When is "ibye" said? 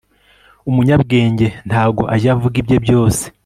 2.61-2.77